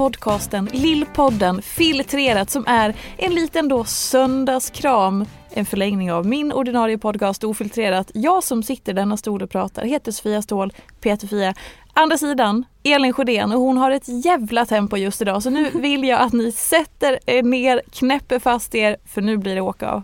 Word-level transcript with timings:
podcasten 0.00 0.68
Lillpodden 0.72 1.62
Filtrerat 1.62 2.50
som 2.50 2.66
är 2.66 2.94
en 3.16 3.34
liten 3.34 3.68
då 3.68 3.84
söndagskram 3.84 5.24
en 5.52 5.66
förlängning 5.66 6.12
av 6.12 6.26
min 6.26 6.52
ordinarie 6.52 6.98
podcast 6.98 7.44
Ofiltrerat. 7.44 8.10
Jag 8.14 8.44
som 8.44 8.62
sitter 8.62 8.92
i 8.92 8.94
denna 8.94 9.16
stol 9.16 9.42
och 9.42 9.50
pratar 9.50 9.84
heter 9.84 10.12
Sofia 10.12 10.42
Ståhl, 10.42 10.72
Peter 11.00 11.26
Fia. 11.26 11.54
Andra 11.92 12.18
sidan, 12.18 12.64
Elin 12.82 13.12
Sjödén 13.12 13.52
och 13.52 13.60
hon 13.60 13.76
har 13.76 13.90
ett 13.90 14.24
jävla 14.24 14.66
tempo 14.66 14.96
just 14.96 15.22
idag 15.22 15.42
så 15.42 15.50
nu 15.50 15.70
vill 15.74 16.04
jag 16.04 16.20
att 16.20 16.32
ni 16.32 16.52
sätter 16.52 17.18
er 17.26 17.42
ner, 17.42 17.82
knäpper 17.92 18.38
fast 18.38 18.74
er 18.74 18.96
för 19.06 19.20
nu 19.20 19.36
blir 19.36 19.54
det 19.54 19.60
åka 19.60 19.88
av. 19.90 20.02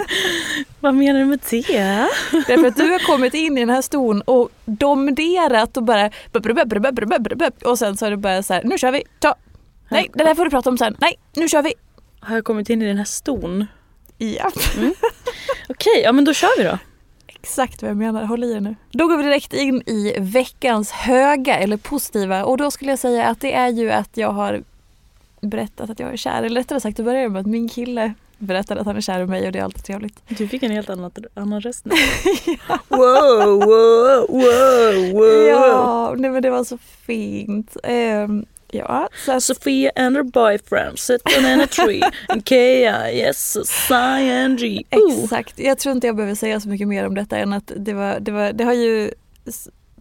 Vad 0.80 0.94
menar 0.94 1.20
du 1.20 1.26
med 1.26 1.40
det? 1.50 2.08
Därför 2.46 2.66
att 2.66 2.76
du 2.76 2.90
har 2.90 3.06
kommit 3.06 3.34
in 3.34 3.58
i 3.58 3.60
den 3.60 3.70
här 3.70 3.82
stolen 3.82 4.22
och 4.22 4.50
domderat 4.64 5.76
och 5.76 5.82
bara 5.82 6.10
och 7.64 7.78
sen 7.78 7.96
så 7.96 8.06
har 8.06 8.10
du 8.10 8.16
bara 8.16 8.42
så 8.42 8.54
här, 8.54 8.62
nu 8.64 8.78
kör 8.78 8.92
vi, 8.92 9.02
ta. 9.18 9.34
Nej, 9.88 10.10
det 10.14 10.24
där 10.24 10.34
får 10.34 10.44
du 10.44 10.50
prata 10.50 10.70
om 10.70 10.78
sen. 10.78 10.96
Nej, 11.00 11.18
nu 11.36 11.48
kör 11.48 11.62
vi. 11.62 11.74
Har 12.20 12.34
jag 12.34 12.44
kommit 12.44 12.70
in 12.70 12.82
i 12.82 12.86
den 12.86 12.96
här 12.96 13.04
ston? 13.04 13.66
Ja. 14.22 14.50
Mm. 14.76 14.94
Okej, 15.68 16.02
ja 16.04 16.12
men 16.12 16.24
då 16.24 16.34
kör 16.34 16.58
vi 16.58 16.64
då. 16.64 16.78
Exakt 17.26 17.82
vad 17.82 17.90
jag 17.90 17.98
menar, 17.98 18.24
håll 18.24 18.44
i 18.44 18.52
er 18.52 18.60
nu. 18.60 18.74
Då 18.90 19.06
går 19.06 19.16
vi 19.16 19.22
direkt 19.22 19.54
in 19.54 19.82
i 19.86 20.14
veckans 20.18 20.90
höga 20.90 21.58
eller 21.58 21.76
positiva 21.76 22.44
och 22.44 22.56
då 22.56 22.70
skulle 22.70 22.90
jag 22.90 22.98
säga 22.98 23.26
att 23.26 23.40
det 23.40 23.52
är 23.52 23.68
ju 23.68 23.90
att 23.90 24.16
jag 24.16 24.30
har 24.30 24.62
berättat 25.40 25.90
att 25.90 26.00
jag 26.00 26.12
är 26.12 26.16
kär. 26.16 26.42
Eller 26.42 26.60
rättare 26.60 26.80
sagt, 26.80 26.96
det 26.96 27.02
börjar 27.02 27.28
med 27.28 27.40
att 27.40 27.46
min 27.46 27.68
kille 27.68 28.14
berättade 28.38 28.80
att 28.80 28.86
han 28.86 28.96
är 28.96 29.00
kär 29.00 29.20
i 29.20 29.26
mig 29.26 29.46
och 29.46 29.52
det 29.52 29.58
är 29.58 29.64
alltid 29.64 29.84
trevligt. 29.84 30.22
Du 30.28 30.48
fick 30.48 30.62
en 30.62 30.70
helt 30.70 30.90
annan, 30.90 31.10
annan 31.34 31.60
röst 31.60 31.84
nu. 31.84 31.94
ja. 32.68 32.78
Wow, 32.88 33.60
wow, 33.60 34.26
wow, 34.28 35.12
wow. 35.12 35.48
Ja, 35.48 36.14
nej 36.18 36.30
men 36.30 36.42
det 36.42 36.50
var 36.50 36.64
så 36.64 36.78
fint. 36.78 37.76
Um, 37.84 38.46
Ja, 38.74 39.08
så 39.24 39.32
att... 39.32 39.42
Sofia 39.42 39.90
and 39.96 40.16
her 40.16 40.22
boyfriend 40.22 40.98
sitting 40.98 41.46
in 41.46 41.60
a 41.60 41.66
tree 41.66 42.02
and 42.28 42.44
K-I-S-S-I-N-G. 42.48 44.04
Exakt, 44.90 45.58
jag 45.58 45.78
tror 45.78 45.94
inte 45.94 46.06
jag 46.06 46.16
behöver 46.16 46.34
säga 46.34 46.60
så 46.60 46.68
mycket 46.68 46.88
mer 46.88 47.06
om 47.06 47.14
detta 47.14 47.38
än 47.38 47.52
att 47.52 47.72
det, 47.76 47.92
var, 47.92 48.20
det, 48.20 48.32
var, 48.32 48.52
det 48.52 48.64
har 48.64 48.72
ju 48.72 49.10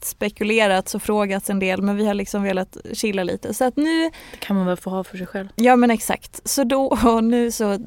spekulerats 0.02 0.96
och 0.96 1.02
frågats 1.02 1.50
en 1.50 1.59
del 1.59 1.82
men 1.82 1.96
vi 1.96 2.06
har 2.06 2.14
liksom 2.14 2.44
velat 2.44 2.78
chilla 2.94 3.24
lite. 3.24 3.54
Så 3.54 3.66
att 3.66 3.78
nu... 3.78 4.04
Det 4.32 4.38
kan 4.40 4.56
man 4.56 4.66
väl 4.66 4.78
få 4.78 4.90
ha 4.90 5.03
för 5.03 5.18
sig 5.18 5.28
själv. 5.28 5.48
Ja 5.56 5.76
men 5.76 5.92
exakt. 5.92 6.50
Så 6.50 6.64
då 6.64 6.86
och 6.86 7.24
nu 7.24 7.52
så 7.52 7.80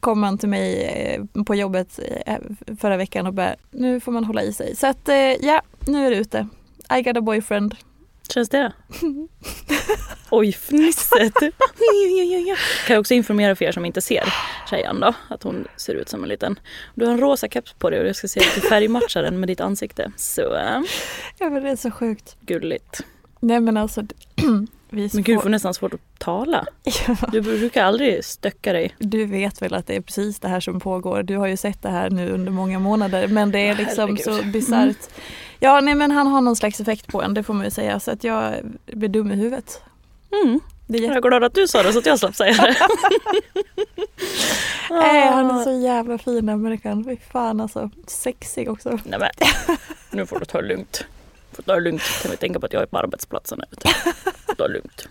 kom 0.00 0.22
han 0.22 0.38
till 0.38 0.48
mig 0.48 0.82
eh, 0.84 1.44
på 1.44 1.54
jobbet 1.54 2.00
eh, 2.26 2.36
förra 2.80 2.96
veckan 2.96 3.26
och 3.26 3.34
bara 3.34 3.54
nu 3.70 4.00
får 4.00 4.12
man 4.12 4.24
hålla 4.24 4.42
i 4.42 4.52
sig. 4.52 4.76
Så 4.76 4.86
att 4.86 5.08
eh, 5.08 5.16
ja, 5.16 5.62
nu 5.86 6.06
är 6.06 6.10
det 6.10 6.16
ute. 6.16 6.48
I 6.98 7.02
got 7.02 7.16
a 7.16 7.20
boyfriend. 7.20 7.74
Känns 8.30 8.48
det? 8.48 8.72
Oj, 10.30 10.52
fnisset. 10.52 11.34
kan 12.86 12.94
jag 12.94 13.00
också 13.00 13.14
informera 13.14 13.56
för 13.56 13.64
er 13.64 13.72
som 13.72 13.84
inte 13.84 14.00
ser 14.00 14.34
tjejen 14.70 15.00
då, 15.00 15.14
att 15.28 15.42
hon 15.42 15.68
ser 15.76 15.94
ut 15.94 16.08
som 16.08 16.22
en 16.22 16.28
liten... 16.28 16.58
Du 16.94 17.04
har 17.04 17.12
en 17.12 17.20
rosa 17.20 17.48
keps 17.48 17.72
på 17.72 17.90
dig 17.90 18.00
och 18.00 18.06
jag 18.06 18.16
ska 18.16 18.28
se 18.28 18.40
att 18.40 18.54
du 18.54 18.60
färgmatchar 18.60 19.22
den 19.22 19.40
med 19.40 19.48
ditt 19.48 19.60
ansikte. 19.60 20.12
Så... 20.16 20.40
Ja 21.38 21.50
men 21.50 21.62
det 21.62 21.70
är 21.70 21.76
så 21.76 21.90
sjukt. 21.90 22.36
Gulligt. 22.40 23.00
Nej 23.40 23.60
men 23.60 23.76
alltså 23.76 24.02
men 24.90 25.08
gud, 25.08 25.36
du 25.36 25.40
får 25.40 25.48
nästan 25.48 25.74
svårt 25.74 25.94
att 25.94 26.18
tala. 26.18 26.66
Ja. 27.06 27.16
Du 27.32 27.40
brukar 27.40 27.84
aldrig 27.84 28.24
stöcka 28.24 28.72
dig. 28.72 28.94
Du 28.98 29.24
vet 29.24 29.62
väl 29.62 29.74
att 29.74 29.86
det 29.86 29.96
är 29.96 30.00
precis 30.00 30.40
det 30.40 30.48
här 30.48 30.60
som 30.60 30.80
pågår. 30.80 31.22
Du 31.22 31.36
har 31.36 31.46
ju 31.46 31.56
sett 31.56 31.82
det 31.82 31.88
här 31.88 32.10
nu 32.10 32.30
under 32.30 32.52
många 32.52 32.78
månader 32.78 33.28
men 33.28 33.50
det 33.50 33.58
är 33.58 33.74
liksom 33.74 34.16
Herregud. 34.16 34.44
så 34.44 34.50
bisarrt. 34.52 34.80
Mm. 34.80 34.94
Ja 35.58 35.80
nej 35.80 35.94
men 35.94 36.10
han 36.10 36.26
har 36.26 36.40
någon 36.40 36.56
slags 36.56 36.80
effekt 36.80 37.06
på 37.06 37.22
en, 37.22 37.34
det 37.34 37.42
får 37.42 37.54
man 37.54 37.64
ju 37.64 37.70
säga. 37.70 38.00
Så 38.00 38.10
att 38.10 38.24
jag 38.24 38.54
blir 38.86 39.08
dum 39.08 39.32
i 39.32 39.34
huvudet. 39.34 39.82
Mm. 40.44 40.60
Det 40.86 40.98
är 40.98 41.02
jätte... 41.02 41.14
Jag 41.14 41.24
är 41.24 41.28
glad 41.28 41.44
att 41.44 41.54
du 41.54 41.68
sa 41.68 41.82
det 41.82 41.92
så 41.92 41.98
att 41.98 42.06
jag 42.06 42.18
slapp 42.18 42.36
säga 42.36 42.52
det. 42.52 42.76
Nej, 44.90 45.30
han 45.30 45.50
är 45.50 45.64
så 45.64 45.72
jävla 45.72 46.18
fin 46.18 46.46
den 46.46 46.62
människan. 46.62 47.04
Fy 47.04 47.16
fan 47.32 47.60
alltså. 47.60 47.90
Sexig 48.06 48.70
också. 48.70 48.98
Nej 49.04 49.18
men, 49.18 49.30
nu 50.10 50.26
får 50.26 50.38
du 50.38 50.44
ta 50.44 50.60
det 50.62 50.68
lugnt 50.68 51.04
får 51.62 51.72
ta 51.72 51.74
det 51.74 51.80
lugnt. 51.80 52.02
Kan 52.22 52.30
vi 52.30 52.36
tänka 52.36 52.60
på 52.60 52.66
att 52.66 52.72
jag 52.72 52.82
är 52.82 52.86
på 52.86 52.98
arbetsplatsen. 52.98 53.60
Ta 54.56 54.68
det 54.68 54.72
lugnt. 54.72 55.08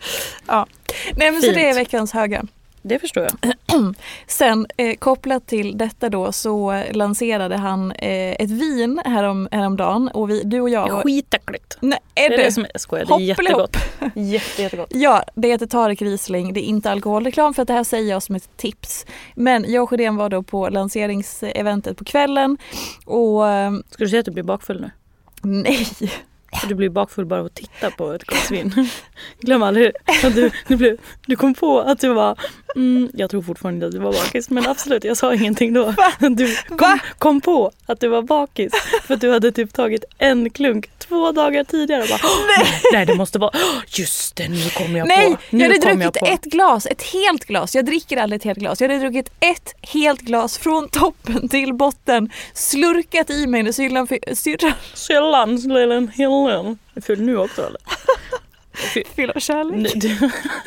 Ja. 0.47 0.67
Nej 1.15 1.31
men 1.31 1.41
Fint. 1.41 1.53
så 1.53 1.59
det 1.59 1.69
är 1.69 1.73
veckans 1.73 2.11
höga. 2.11 2.45
Det 2.81 2.99
förstår 2.99 3.23
jag. 3.23 3.53
Sen 4.27 4.67
eh, 4.77 4.95
kopplat 4.95 5.47
till 5.47 5.77
detta 5.77 6.09
då 6.09 6.31
så 6.31 6.83
lanserade 6.91 7.57
han 7.57 7.91
eh, 7.91 8.31
ett 8.31 8.49
vin 8.49 9.01
härom, 9.05 9.47
häromdagen 9.51 10.07
och 10.07 10.29
vi, 10.29 10.43
du 10.43 10.61
och 10.61 10.69
jag... 10.69 10.89
Var... 10.89 11.03
Skitäckligt. 11.03 11.77
Nej, 11.79 11.99
är 12.15 12.29
det, 12.29 12.37
det 12.37 12.43
det 12.43 12.51
som 12.51 12.65
är, 12.73 12.77
skojar, 12.77 13.05
det 13.05 13.13
är 13.13 13.19
jättegott. 13.19 13.77
Jätte, 14.15 14.61
jättegott. 14.61 14.89
Ja, 14.93 15.23
det 15.35 15.47
heter 15.47 15.65
Tarek 15.65 16.01
Riesling. 16.01 16.53
Det 16.53 16.59
är 16.59 16.67
inte 16.67 16.91
alkoholreklam 16.91 17.53
för 17.53 17.61
att 17.61 17.67
det 17.67 17.73
här 17.73 17.83
säger 17.83 18.09
jag 18.09 18.23
som 18.23 18.35
ett 18.35 18.57
tips. 18.57 19.05
Men 19.35 19.65
jag 19.71 19.83
och 19.83 19.89
Sjödén 19.89 20.15
var 20.15 20.29
då 20.29 20.43
på 20.43 20.69
lanseringseventet 20.69 21.97
på 21.97 22.03
kvällen 22.05 22.57
och... 23.05 23.43
Ska 23.89 24.03
du 24.03 24.09
säga 24.09 24.19
att 24.19 24.25
du 24.25 24.31
blir 24.31 24.43
bakfull 24.43 24.81
nu? 24.81 24.91
Nej, 25.41 25.87
du 26.67 26.75
blir 26.75 26.89
bakfull 26.89 27.25
bara 27.25 27.39
av 27.39 27.45
att 27.45 27.55
titta 27.55 27.91
på 27.91 28.11
ett 28.11 28.23
glas 28.23 28.51
vin. 28.51 28.89
Glöm 29.39 29.63
aldrig 29.63 29.91
att 30.23 30.35
du, 30.35 30.51
du, 30.67 30.75
blev, 30.75 30.97
du 31.25 31.35
kom 31.35 31.53
på 31.53 31.79
att 31.79 31.99
du 31.99 32.13
var, 32.13 32.39
mm, 32.75 33.09
jag 33.13 33.29
tror 33.29 33.41
fortfarande 33.41 33.85
att 33.85 33.91
du 33.91 33.99
var 33.99 34.13
bakis 34.13 34.49
men 34.49 34.67
absolut 34.67 35.03
jag 35.03 35.17
sa 35.17 35.33
ingenting 35.33 35.73
då. 35.73 35.93
Du 36.19 36.55
kom, 36.77 36.99
kom 37.17 37.41
på 37.41 37.71
att 37.85 37.99
du 37.99 38.07
var 38.07 38.21
bakis 38.21 38.73
för 39.07 39.13
att 39.13 39.21
du 39.21 39.31
hade 39.31 39.51
typ 39.51 39.73
tagit 39.73 40.03
en 40.17 40.49
klunk 40.49 40.89
två 41.09 41.31
dagar 41.31 41.63
tidigare 41.63 42.05
bara 42.09 42.19
nej, 42.57 42.81
nej 42.93 43.05
det 43.05 43.15
måste 43.15 43.39
vara, 43.39 43.51
just 43.87 44.35
det 44.35 44.47
nu 44.49 44.69
kommer 44.69 44.99
jag 44.99 45.07
Nej, 45.07 45.31
på. 45.31 45.37
Nu 45.49 45.63
jag 45.63 45.69
hade 45.69 45.81
kom 45.81 45.99
druckit 45.99 46.19
på. 46.19 46.25
ett 46.25 46.43
glas, 46.43 46.85
ett 46.85 47.01
helt 47.01 47.45
glas. 47.45 47.75
Jag 47.75 47.85
dricker 47.85 48.17
aldrig 48.17 48.39
ett 48.39 48.43
helt 48.43 48.59
glas. 48.59 48.81
Jag 48.81 48.89
hade 48.89 48.99
druckit 48.99 49.31
ett 49.39 49.73
helt 49.81 50.21
glas 50.21 50.57
från 50.57 50.89
toppen 50.89 51.49
till 51.49 51.73
botten, 51.73 52.29
slurkat 52.53 53.29
i 53.29 53.47
mig 53.47 53.63
när 53.63 53.71
syrran, 53.71 54.07
syrran 54.33 54.73
Sällan 54.93 55.59
Helen. 56.47 56.77
Är 56.95 57.01
full 57.01 57.21
nu 57.21 57.37
också 57.37 57.61
eller? 57.61 57.81
fyller 59.15 59.39
kärlek. 59.39 60.21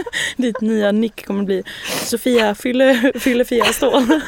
Ditt 0.36 0.60
nya 0.60 0.92
nick 0.92 1.26
kommer 1.26 1.42
bli 1.44 1.62
Sofia 2.04 2.54
fylle, 2.54 3.12
fylle 3.14 3.44
Fia 3.44 3.64
Ståhl. 3.64 4.20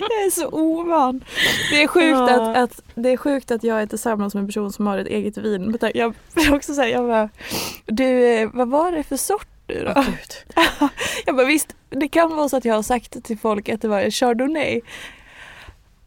Jag 0.00 0.24
är 0.26 0.30
så 0.30 0.48
ovan. 0.48 1.24
Det 1.70 1.82
är 1.82 1.86
sjukt, 1.88 2.08
Ja. 2.08 2.50
att, 2.50 2.56
att, 2.56 2.82
det 2.94 3.08
är 3.08 3.16
sjukt 3.16 3.50
att 3.50 3.64
jag 3.64 3.82
är 3.82 3.86
tillsammans 3.86 4.34
med 4.34 4.40
en 4.40 4.46
person 4.48 4.72
som 4.72 4.86
har 4.86 4.98
ett 4.98 5.06
eget 5.06 5.38
vin. 5.38 5.78
Jag 5.94 6.14
vill 6.34 6.54
också 6.54 6.74
säga, 6.74 6.88
jag 6.88 7.06
bara, 7.06 7.28
du, 7.86 8.24
eh, 8.26 8.50
vad 8.52 8.68
var 8.68 8.92
det 8.92 9.02
för 9.02 9.16
sort 9.16 9.48
nu 9.68 9.84
då? 9.84 10.02
Gud. 10.02 10.54
Jag 11.26 11.36
bara, 11.36 11.46
visst, 11.46 11.76
det 11.90 12.08
kan 12.08 12.36
vara 12.36 12.48
så 12.48 12.56
att 12.56 12.64
jag 12.64 12.74
har 12.74 12.82
sagt 12.82 13.24
till 13.24 13.38
folk 13.38 13.68
att 13.68 13.82
det 13.82 13.88
var 13.88 14.00
en 14.00 14.10
chardonnay. 14.10 14.80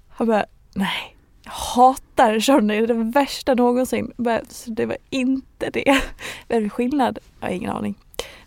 Han 0.09 0.27
bara, 0.27 0.45
nej. 0.73 1.15
Hatar 1.61 2.39
chardonnay, 2.39 2.77
det 2.77 2.93
är 2.93 2.97
det 2.97 3.11
värsta 3.11 3.53
någonsin. 3.53 4.13
Så 4.49 4.71
det 4.71 4.85
var 4.85 4.97
inte 5.09 5.69
det. 5.69 6.01
Vad 6.47 6.57
är 6.57 6.61
det 6.61 6.69
skillnad? 6.69 7.19
Jag 7.39 7.47
har 7.47 7.53
ingen 7.53 7.69
aning. 7.69 7.95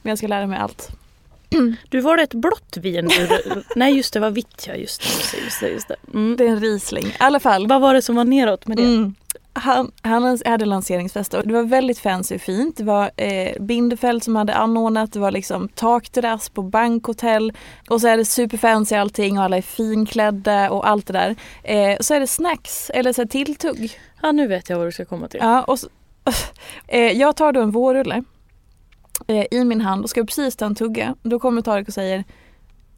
Men 0.02 0.10
jag 0.10 0.18
ska 0.18 0.26
lära 0.26 0.46
mig 0.46 0.58
allt. 0.58 0.90
Du 1.88 2.00
var 2.00 2.16
det 2.16 2.22
ett 2.22 2.34
blått 2.34 2.76
vin? 2.76 3.10
Nej 3.76 3.96
just 3.96 4.12
det 4.12 4.20
var 4.20 4.30
vitt 4.30 4.64
ja, 4.68 4.74
just 4.74 5.00
det. 5.02 5.38
Just 5.44 5.60
det, 5.60 5.68
just 5.68 5.88
det. 5.88 5.96
Mm. 6.14 6.36
Det 6.36 6.44
är 6.44 6.48
en 6.48 6.60
Riesling. 6.60 7.06
I 7.06 7.14
alla 7.18 7.40
fall. 7.40 7.66
Vad 7.66 7.80
var 7.80 7.94
det 7.94 8.02
som 8.02 8.16
var 8.16 8.24
neråt 8.24 8.66
med 8.66 8.76
det? 8.76 8.82
Mm. 8.82 9.14
Han, 9.56 9.92
han 10.02 10.38
hade 10.44 10.64
lanseringsfest 10.64 11.34
och 11.34 11.46
det 11.46 11.54
var 11.54 11.62
väldigt 11.62 11.98
fancy 11.98 12.34
och 12.34 12.40
fint. 12.40 12.76
Det 12.76 12.84
var 12.84 13.10
eh, 13.16 13.62
Bindefeld 13.62 14.22
som 14.22 14.36
hade 14.36 14.54
anordnat, 14.54 15.12
det 15.12 15.18
var 15.18 15.30
liksom 15.30 15.68
takterrass 15.68 16.48
på 16.48 16.62
bankhotell 16.62 17.52
och 17.88 18.00
så 18.00 18.08
är 18.08 18.16
det 18.16 18.24
superfancy 18.24 18.94
allting 18.94 19.38
och 19.38 19.44
alla 19.44 19.56
är 19.56 19.62
finklädda 19.62 20.70
och 20.70 20.88
allt 20.88 21.06
det 21.06 21.12
där. 21.12 21.36
Eh, 21.62 21.96
så 22.00 22.14
är 22.14 22.20
det 22.20 22.26
snacks 22.26 22.90
eller 22.90 23.12
så 23.12 23.26
tilltugg. 23.26 23.98
Ja 24.22 24.32
nu 24.32 24.46
vet 24.46 24.68
jag 24.68 24.78
vad 24.78 24.86
du 24.86 24.92
ska 24.92 25.04
komma 25.04 25.28
till. 25.28 25.40
Ja, 25.42 25.62
och 25.62 25.78
så, 25.78 25.88
eh, 26.86 27.12
jag 27.12 27.36
tar 27.36 27.52
då 27.52 27.60
en 27.60 27.70
vårrulle 27.70 28.24
eh, 29.26 29.46
i 29.50 29.64
min 29.64 29.80
hand 29.80 30.04
och 30.04 30.10
ska 30.10 30.24
precis 30.24 30.56
ta 30.56 30.66
en 30.66 30.74
tugga. 30.74 31.14
Då 31.22 31.38
kommer 31.38 31.62
Tarek 31.62 31.88
och 31.88 31.94
säger 31.94 32.24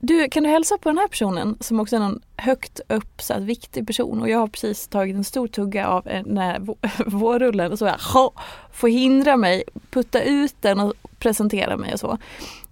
du, 0.07 0.29
kan 0.29 0.43
du 0.43 0.49
hälsa 0.49 0.79
på 0.79 0.89
den 0.89 0.99
här 0.99 1.09
personen 1.09 1.57
som 1.61 1.81
också 1.81 1.97
är 1.97 2.01
någon 2.01 2.21
högt 2.37 2.81
uppsatt 2.89 3.43
viktig 3.43 3.87
person 3.87 4.23
och 4.23 4.29
jag 4.29 4.39
har 4.39 4.47
precis 4.47 4.89
tagit 4.89 5.17
en 5.17 5.25
stor 5.25 5.49
tugga 5.49 5.87
av 5.87 6.05
den 6.05 6.39
här 6.39 6.61
vårrullen 7.07 7.73
och 7.73 7.79
så 7.79 7.85
jag 7.85 8.33
får 8.73 8.89
hindra 8.89 9.37
mig, 9.37 9.65
putta 9.91 10.23
ut 10.23 10.55
den 10.61 10.81
och 10.81 10.95
presentera 11.19 11.77
mig 11.77 11.93
och 11.93 12.01
så. 12.01 12.19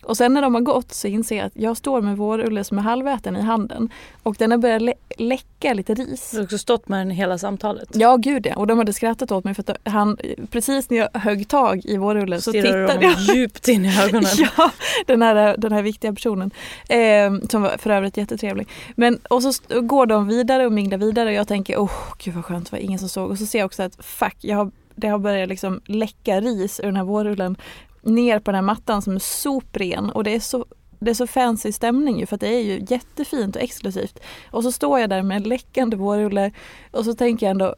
Och 0.05 0.17
sen 0.17 0.35
när 0.35 0.43
de 0.43 0.55
har 0.55 0.61
gått 0.62 0.93
så 0.93 1.09
inser 1.09 1.37
jag 1.37 1.47
att 1.47 1.53
jag 1.56 1.77
står 1.77 2.01
med 2.01 2.17
vårrulle 2.17 2.65
som 2.65 2.79
är 2.79 2.83
halväten 2.83 3.37
i 3.37 3.41
handen 3.41 3.89
och 4.23 4.37
den 4.39 4.51
har 4.51 4.59
börjat 4.59 4.83
lä- 4.83 4.95
läcka 5.19 5.75
lite 5.75 5.95
ris. 5.95 6.31
Du 6.31 6.37
har 6.37 6.45
också 6.45 6.59
stått 6.59 6.89
med 6.89 7.01
den 7.01 7.11
hela 7.11 7.39
samtalet. 7.39 7.89
Ja 7.93 8.17
gud 8.17 8.47
ja, 8.47 8.56
och 8.56 8.67
de 8.67 8.79
hade 8.79 8.93
skrattat 8.93 9.33
åt 9.33 9.45
mig 9.45 9.55
för 9.55 9.62
att 9.71 9.79
han, 9.93 10.17
precis 10.51 10.91
när 10.91 10.99
jag 10.99 11.09
högg 11.15 11.49
tag 11.49 11.81
i 11.85 11.97
vårrullen 11.97 12.41
så 12.43 12.53
tittade 12.53 12.87
honom 12.87 13.03
jag 13.03 13.21
djupt 13.37 13.69
in 13.69 13.85
i 13.85 14.01
ögonen. 14.03 14.31
Ja, 14.56 14.71
den 15.06 15.23
här, 15.23 15.56
den 15.59 15.73
här 15.73 15.83
viktiga 15.83 16.12
personen. 16.12 16.51
Eh, 16.89 17.33
som 17.51 17.62
var 17.62 17.79
för 17.79 17.91
övrigt 17.91 18.17
jättetrevlig. 18.17 18.69
Men, 18.95 19.17
och 19.31 19.43
så 19.43 19.53
går 19.83 20.06
de 20.06 20.29
vidare 20.29 20.67
och 20.67 20.73
minglar 20.73 20.99
vidare 20.99 21.29
och 21.29 21.35
jag 21.35 21.49
tänker 21.49 21.79
åh 21.79 21.93
gud 22.25 22.35
vad 22.35 22.45
skönt, 22.45 22.71
det 22.71 22.77
var 22.77 22.83
ingen 22.83 22.99
som 22.99 23.09
såg. 23.09 23.31
Och 23.31 23.39
så 23.39 23.47
ser 23.47 23.59
jag 23.59 23.67
också 23.67 23.83
att 23.83 24.05
fuck, 24.05 24.37
jag 24.41 24.56
har, 24.56 24.71
det 24.95 25.09
har 25.09 25.19
börjat 25.19 25.49
liksom 25.49 25.81
läcka 25.87 26.41
ris 26.41 26.81
ur 26.81 26.85
den 26.87 26.97
här 26.97 27.05
vårrullen 27.05 27.56
ner 28.05 28.39
på 28.39 28.51
den 28.51 28.55
här 28.55 28.62
mattan 28.62 29.03
som 29.03 29.15
är 29.15 29.19
sopren 29.19 30.11
och 30.11 30.25
det 30.25 30.35
är 30.35 30.41
så 30.41 30.67
det 30.99 31.11
är 31.11 31.15
så 31.15 31.27
fancy 31.27 31.73
stämning 31.73 32.21
ju 32.21 32.27
för 32.27 32.35
att 32.35 32.41
det 32.41 32.49
är 32.49 32.61
ju 32.61 32.85
jättefint 32.89 33.56
och 33.56 33.62
exklusivt. 33.62 34.21
Och 34.51 34.62
så 34.62 34.73
står 34.73 35.01
jag 35.01 35.11
där 35.11 35.23
med 35.23 35.37
en 35.37 35.43
läckande 35.43 35.97
vårrulle 35.97 36.53
och 36.91 37.05
så 37.05 37.15
tänker 37.15 37.47
jag 37.47 37.51
ändå 37.51 37.75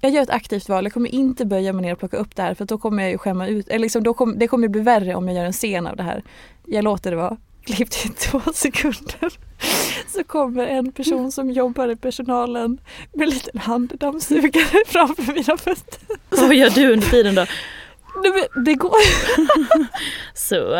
jag 0.00 0.12
gör 0.12 0.22
ett 0.22 0.30
aktivt 0.30 0.68
val, 0.68 0.84
jag 0.84 0.92
kommer 0.92 1.14
inte 1.14 1.44
böja 1.44 1.72
mig 1.72 1.82
ner 1.82 1.92
och 1.92 1.98
plocka 1.98 2.16
upp 2.16 2.36
det 2.36 2.42
här 2.42 2.54
för 2.54 2.64
att 2.64 2.68
då 2.68 2.78
kommer 2.78 3.02
jag 3.02 3.12
ju 3.12 3.18
skämma 3.18 3.46
ut, 3.46 3.68
eller 3.68 3.78
liksom 3.78 4.02
då 4.02 4.14
kom, 4.14 4.38
det 4.38 4.48
kommer 4.48 4.68
bli 4.68 4.80
värre 4.80 5.14
om 5.14 5.28
jag 5.28 5.36
gör 5.36 5.44
en 5.44 5.52
scen 5.52 5.86
av 5.86 5.96
det 5.96 6.02
här. 6.02 6.22
Jag 6.66 6.84
låter 6.84 7.10
det 7.10 7.16
vara, 7.16 7.36
klipp 7.64 7.90
till 7.90 8.10
två 8.10 8.40
sekunder. 8.54 9.32
Så 10.08 10.24
kommer 10.24 10.66
en 10.66 10.92
person 10.92 11.32
som 11.32 11.50
jobbar 11.50 11.88
i 11.88 11.96
personalen 11.96 12.80
med 13.12 13.22
en 13.22 13.30
liten 13.30 13.60
handdammsugare 13.60 14.84
framför 14.86 15.32
mina 15.32 15.56
fötter. 15.56 16.00
Vad 16.30 16.54
gör 16.54 16.70
du 16.70 16.92
under 16.92 17.06
tiden 17.06 17.34
då? 17.34 17.46
Nej, 18.16 18.32
men 18.54 18.64
Det 18.64 18.74
går, 18.74 18.94
Så. 20.34 20.74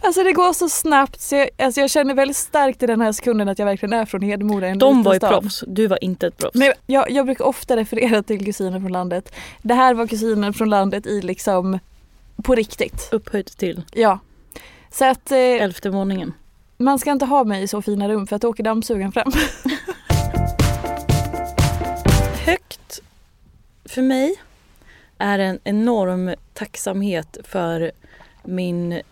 alltså 0.00 0.22
det 0.22 0.32
går 0.32 0.52
så 0.52 0.68
snabbt 0.68 1.20
så 1.20 1.34
jag, 1.36 1.48
alltså 1.58 1.80
jag 1.80 1.90
känner 1.90 2.14
väldigt 2.14 2.36
starkt 2.36 2.82
i 2.82 2.86
den 2.86 3.00
här 3.00 3.12
sekunden 3.12 3.48
att 3.48 3.58
jag 3.58 3.66
verkligen 3.66 3.92
är 3.92 4.04
från 4.04 4.22
Hedemora. 4.22 4.66
en 4.68 4.78
De 4.78 5.02
var 5.02 5.14
ju 5.14 5.20
proffs. 5.20 5.64
Du 5.66 5.86
var 5.86 6.04
inte 6.04 6.26
ett 6.26 6.36
proffs. 6.36 6.54
Men 6.54 6.72
jag, 6.86 7.10
jag 7.10 7.26
brukar 7.26 7.44
ofta 7.44 7.76
referera 7.76 8.22
till 8.22 8.44
kusiner 8.44 8.80
från 8.80 8.92
landet. 8.92 9.34
Det 9.62 9.74
här 9.74 9.94
var 9.94 10.06
kusiner 10.06 10.52
från 10.52 10.70
landet 10.70 11.06
i 11.06 11.20
liksom 11.22 11.78
på 12.42 12.54
riktigt. 12.54 13.08
Upphöjt 13.12 13.58
till 13.58 13.82
Ja. 13.92 14.18
Så 14.90 15.04
att 15.04 15.30
eh, 15.32 15.38
elfte 15.38 15.90
våningen. 15.90 16.32
man 16.76 16.98
ska 16.98 17.10
inte 17.10 17.24
ha 17.24 17.44
mig 17.44 17.62
i 17.62 17.68
så 17.68 17.82
fina 17.82 18.08
rum 18.08 18.26
för 18.26 18.36
att 18.36 18.42
då 18.42 18.48
åker 18.48 18.62
dammsugaren 18.62 19.12
fram. 19.12 19.32
Högt 22.46 23.00
för 23.84 24.02
mig 24.02 24.36
är 25.18 25.38
en 25.38 25.58
enorm 25.64 26.34
tacksamhet 26.54 27.38
för 27.44 27.92
min 28.44 29.02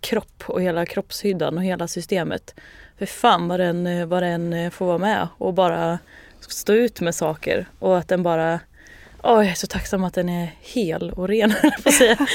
kropp 0.00 0.42
och 0.46 0.62
hela 0.62 0.86
kroppshyddan 0.86 1.56
och 1.58 1.64
hela 1.64 1.88
systemet. 1.88 2.54
För 2.98 3.06
fan 3.06 3.48
vad 3.48 3.60
den, 3.60 4.08
vad 4.08 4.22
den 4.22 4.70
får 4.70 4.86
vara 4.86 4.98
med 4.98 5.28
och 5.38 5.54
bara 5.54 5.98
stå 6.40 6.72
ut 6.72 7.00
med 7.00 7.14
saker 7.14 7.66
och 7.78 7.98
att 7.98 8.08
den 8.08 8.22
bara 8.22 8.60
Åh, 9.22 9.42
jag 9.42 9.46
är 9.46 9.54
så 9.54 9.66
tacksam 9.66 10.04
att 10.04 10.14
den 10.14 10.28
är 10.28 10.54
hel 10.60 11.10
och 11.10 11.28
ren, 11.28 11.54
att 11.84 11.94
säga. 11.94 12.16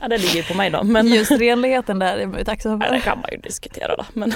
ja, 0.00 0.08
det 0.08 0.18
ligger 0.18 0.42
på 0.42 0.56
mig 0.56 0.70
då. 0.70 0.82
Men... 0.82 1.06
Just 1.06 1.30
renligheten 1.30 1.98
där 1.98 2.16
är 2.16 2.26
man 2.26 2.38
ju 2.38 2.44
tacksam 2.44 2.78
Nej, 2.78 2.90
det 2.90 3.00
för. 3.00 3.04
kan 3.04 3.20
man 3.20 3.30
ju 3.32 3.38
diskutera 3.38 3.96
då. 3.96 4.04
Men 4.12 4.32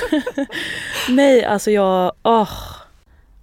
Nej, 1.09 1.45
alltså 1.45 1.71
jag... 1.71 2.13
åh, 2.23 2.51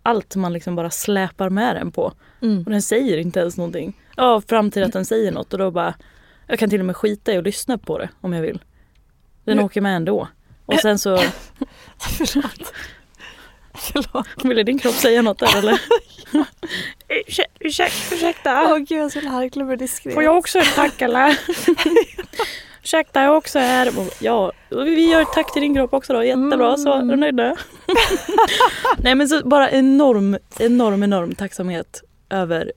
allt 0.03 0.35
man 0.35 0.53
liksom 0.53 0.75
bara 0.75 0.89
släpar 0.89 1.50
med 1.50 1.75
den 1.75 1.91
på. 1.91 2.13
Mm. 2.41 2.63
Och 2.63 2.71
den 2.71 2.81
säger 2.81 3.18
inte 3.18 3.39
ens 3.39 3.57
någonting. 3.57 3.94
Ja, 4.17 4.41
fram 4.47 4.71
till 4.71 4.83
att 4.83 4.93
den 4.93 5.05
säger 5.05 5.31
något 5.31 5.53
och 5.53 5.59
då 5.59 5.71
bara... 5.71 5.93
Jag 6.47 6.59
kan 6.59 6.69
till 6.69 6.79
och 6.79 6.85
med 6.85 6.95
skita 6.97 7.33
i 7.33 7.37
att 7.37 7.43
lyssna 7.43 7.77
på 7.77 7.97
det 7.97 8.09
om 8.21 8.33
jag 8.33 8.41
vill. 8.41 8.61
Den 9.45 9.55
Men- 9.57 9.65
åker 9.65 9.81
med 9.81 9.95
ändå. 9.95 10.27
Och 10.65 10.79
sen 10.79 10.99
så... 10.99 11.17
Förlåt. 12.17 12.73
Förlåt. 13.73 14.27
Ville 14.43 14.63
din 14.63 14.79
kropp 14.79 14.93
säga 14.95 15.21
något 15.21 15.39
där 15.39 15.57
eller? 15.57 15.81
Ursäkta, 17.27 17.53
ursäkta, 17.59 18.15
ursäkta. 18.15 18.63
Åh 18.73 18.77
gud 18.77 18.91
jag 18.99 19.11
skulle 19.11 19.30
harkla 19.30 19.63
med 19.63 19.80
diskret. 19.80 20.13
Får 20.13 20.23
jag 20.23 20.37
också 20.37 20.59
ett 20.59 20.75
tack 20.75 21.01
eller? 21.01 21.39
Ursäkta, 22.83 23.21
jag 23.23 23.31
är 23.33 23.37
också 23.37 23.59
här. 23.59 23.99
Och 23.99 24.07
Ja, 24.19 24.51
vi 24.69 25.11
gör 25.11 25.21
ett 25.21 25.33
tack 25.33 25.53
till 25.53 25.61
din 25.61 25.75
kropp 25.75 25.94
också 25.94 26.13
då. 26.13 26.23
Jättebra, 26.23 26.77
så 26.77 26.94
är 26.94 27.01
du 27.01 27.15
nöjd 27.15 27.35
nu? 27.35 27.56
Nej 28.97 29.15
men 29.15 29.30
så 29.30 29.47
bara 29.47 29.71
enorm, 29.71 30.37
enorm, 30.59 31.03
enorm 31.03 31.35
tacksamhet 31.35 32.03
över 32.30 32.71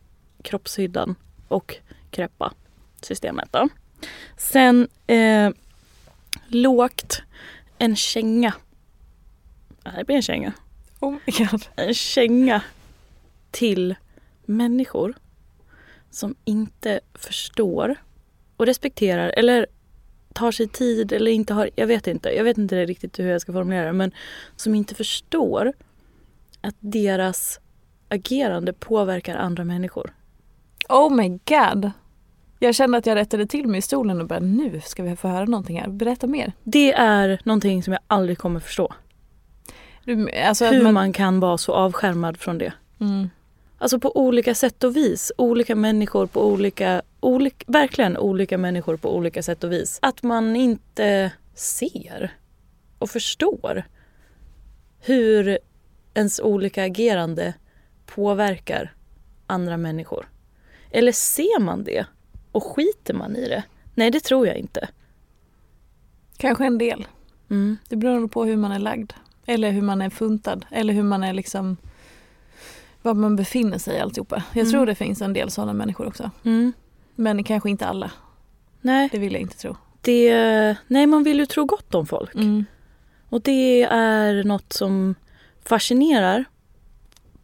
kroppshyddan 0.45 1.15
och 1.49 1.77
kreppa-systemet 2.11 3.49
då. 3.53 3.69
Sen 4.37 4.89
eh, 5.07 5.51
lågt, 6.49 7.23
en 7.79 7.97
känga. 7.97 8.55
Det 9.97 10.05
blir 10.05 10.17
en 10.17 10.23
känga. 10.23 10.53
Oh. 11.01 11.17
En 11.77 11.95
känga 11.95 12.63
till 13.51 13.95
människor 14.45 15.15
som 16.11 16.35
inte 16.45 17.01
förstår 17.15 17.97
och 18.57 18.67
respekterar 18.67 19.29
eller 19.29 19.67
tar 20.33 20.53
sig 20.53 20.69
tid 20.69 21.13
eller 21.13 21.31
inte 21.31 21.55
har, 21.55 21.71
jag 21.75 21.87
vet 21.87 22.07
inte, 22.07 22.29
jag 22.29 22.45
vet 22.45 22.59
inte 22.59 22.87
riktigt 22.87 23.19
hur 23.19 23.29
jag 23.29 23.41
ska 23.41 23.53
formulera 23.53 23.87
det 23.87 23.93
men 23.93 24.13
som 24.57 24.75
inte 24.75 24.95
förstår 24.95 25.73
att 26.61 26.77
deras 26.81 27.61
agerande 28.09 28.73
påverkar 28.73 29.37
andra 29.37 29.65
människor. 29.65 30.15
Oh 30.89 31.15
my 31.15 31.29
god. 31.29 31.91
Jag 32.59 32.75
kände 32.75 32.99
att 32.99 33.07
jag 33.07 33.15
rättade 33.15 33.47
till 33.47 33.67
mig 33.67 33.79
i 33.79 33.83
stolen 33.83 34.21
och 34.21 34.27
bara 34.27 34.39
nu 34.39 34.81
ska 34.85 35.03
vi 35.03 35.17
få 35.17 35.29
höra 35.29 35.45
någonting 35.45 35.81
här. 35.81 35.89
Berätta 35.89 36.27
mer. 36.27 36.53
Det 36.65 36.93
är 36.93 37.41
någonting 37.45 37.83
som 37.83 37.93
jag 37.93 38.03
aldrig 38.07 38.39
kommer 38.39 38.61
förstå. 38.61 38.95
Du, 40.05 40.31
alltså 40.31 40.67
Hur 40.67 40.83
man... 40.83 40.95
man, 40.95 41.13
kan 41.13 41.41
vara 41.41 41.59
så 41.59 41.73
avskärmad 41.73 42.37
från 42.37 42.59
det. 42.59 42.73
mm. 43.01 43.31
Alltså 43.79 43.99
på 43.99 44.17
olika 44.17 44.55
sätt 44.55 44.85
och 44.85 44.97
vis. 44.97 45.33
Olika 45.37 45.75
människor 45.75 46.27
på 46.27 46.47
olika, 46.47 47.03
olika, 47.21 47.65
verkligen 47.67 48.17
olika 48.17 48.59
människor 48.59 48.97
på 48.97 49.17
olika 49.17 49.43
sätt 49.43 49.65
och 49.65 49.73
vis. 49.73 49.99
Att 50.03 50.23
man 50.23 50.57
inte 50.57 51.31
ser 51.55 52.35
och 52.99 53.11
förstår 53.11 53.85
hur 55.01 55.59
ens 56.15 56.41
olika 56.41 56.85
agerande 56.85 57.55
påverkar 58.07 58.93
andra 59.47 59.77
människor. 59.77 60.29
Eller 60.95 61.13
ser 61.13 61.61
man 61.61 61.85
det 61.85 62.07
och 62.53 62.65
skiter 62.65 63.15
man 63.15 63.37
i 63.37 63.49
det? 63.49 63.63
Nej, 63.95 64.11
det 64.11 64.21
tror 64.21 64.47
jag 64.47 64.57
inte. 64.57 64.89
Kanske 66.37 66.67
en 66.67 66.79
del. 66.79 67.07
Mm. 67.51 67.77
Det 67.89 67.97
beror 67.97 68.29
på 68.29 68.45
hur 68.45 68.57
man 68.57 68.73
är 68.73 68.79
lagd. 68.79 69.13
Eller 69.47 69.71
hur 69.71 69.83
man 69.83 70.03
är 70.03 70.11
funtad. 70.11 70.67
Eller 70.71 70.95
hur 70.95 71.03
man 71.03 71.25
är 71.25 71.33
liksom 71.33 71.77
var 73.03 73.15
man 73.15 73.37
befinner 73.37 73.79
sig 73.79 73.97
i 73.97 74.01
alltihopa. 74.01 74.43
Jag 74.53 74.61
Mm. 74.61 74.73
tror 74.73 74.87
det 74.87 74.95
finns 74.95 75.23
en 75.23 75.33
del 75.33 75.51
sådana 75.51 75.73
människor 75.73 76.07
också. 76.07 76.31
Mm. 76.45 76.73
Men 77.15 77.45
kanske 77.45 77.71
inte 77.71 77.87
alla. 77.87 78.11
Nej, 78.81 79.09
Det 79.13 79.19
vill 79.19 79.33
jag 79.33 79.43
inte 79.43 79.57
tro. 79.59 79.77
det, 80.01 80.77
nej, 80.87 81.07
man 81.07 81.23
vill 81.25 81.39
ju 81.39 81.47
tro 81.47 81.65
gott 81.65 81.95
om 81.95 82.07
folk. 82.07 82.35
Mm. 82.35 82.65
Och 83.29 83.41
det 83.43 83.83
är 83.83 84.45
något 84.45 84.73
som 84.73 85.15
fascinerar 85.65 86.45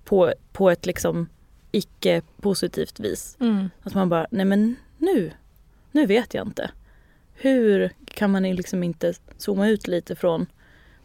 på, 0.04 0.32
på 0.52 0.70
ett 0.70 0.86
liksom 0.86 1.28
icke 1.72 2.22
positivt 2.40 3.00
vis. 3.00 3.36
Mm. 3.40 3.70
Att 3.82 3.94
man 3.94 4.08
bara, 4.08 4.26
nej 4.30 4.44
men 4.44 4.76
nu, 4.98 5.32
nu 5.92 6.06
vet 6.06 6.34
jag 6.34 6.46
inte. 6.46 6.70
Hur 7.34 7.90
kan 8.04 8.30
man 8.30 8.42
liksom 8.42 8.82
inte 8.82 9.14
zooma 9.38 9.68
ut 9.68 9.88
lite 9.88 10.16
från 10.16 10.46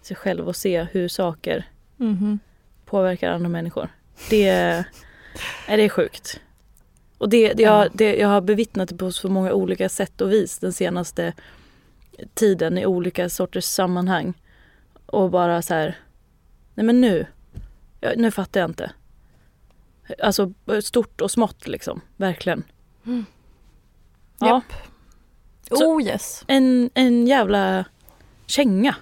sig 0.02 0.16
själv 0.18 0.48
och 0.48 0.56
se 0.56 0.84
hur 0.84 1.08
saker 1.08 1.66
Mhm. 1.98 2.40
påverkar 2.86 3.32
andra 3.32 3.50
människor? 3.50 3.90
Det, 4.30 4.46
nej, 5.68 5.78
det 5.78 5.84
är 5.84 5.90
sjukt. 5.90 6.40
Och 7.18 7.30
det, 7.30 7.54
det, 7.54 7.64
jag, 7.64 7.86
Ja. 7.86 7.90
det, 7.94 8.16
jag 8.16 8.28
har 8.28 8.42
bevittnat 8.42 8.90
det 8.90 8.96
på 8.96 9.12
så 9.12 9.30
många 9.30 9.54
olika 9.54 9.90
sätt 9.90 10.22
och 10.22 10.32
vis 10.32 10.60
den 10.60 10.74
senaste 10.74 11.34
tiden 12.34 12.78
i 12.78 12.86
olika 12.86 13.30
sorters 13.30 13.64
sammanhang. 13.64 14.34
Och 15.06 15.32
bara 15.32 15.62
så 15.62 15.74
här, 15.74 15.98
nej 16.74 16.86
men 16.86 17.02
nu, 17.02 17.26
nu 18.16 18.32
fattar 18.32 18.60
jag 18.60 18.70
inte. 18.70 18.92
Alltså 20.24 20.54
stort 20.84 21.22
och 21.22 21.32
smått 21.32 21.68
liksom, 21.68 22.02
verkligen. 22.18 22.64
Mm. 23.06 23.26
Ja. 24.40 24.62
Så- 25.70 25.96
Oh 25.96 26.04
yes. 26.04 26.44
en, 26.48 26.90
en 26.94 27.28
jävla 27.28 27.86
känga. 28.46 28.96